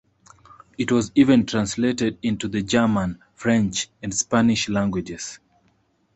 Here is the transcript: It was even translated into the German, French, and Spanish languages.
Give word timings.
It 0.79 0.91
was 0.91 1.11
even 1.13 1.45
translated 1.45 2.17
into 2.23 2.47
the 2.47 2.63
German, 2.63 3.19
French, 3.35 3.87
and 4.01 4.11
Spanish 4.11 4.67
languages. 4.67 5.37